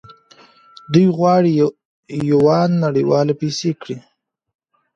دوی 0.93 1.05
غواړي 1.17 1.51
یوان 2.31 2.69
نړیواله 2.85 3.33
پیسې 3.41 3.71
کړي. 3.81 3.97